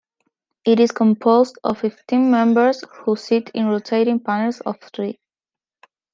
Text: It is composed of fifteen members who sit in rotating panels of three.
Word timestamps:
It 0.65 0.79
is 0.79 0.91
composed 0.91 1.59
of 1.63 1.77
fifteen 1.81 2.31
members 2.31 2.83
who 3.05 3.15
sit 3.15 3.49
in 3.49 3.67
rotating 3.67 4.19
panels 4.19 4.59
of 4.61 4.79
three. 4.79 5.19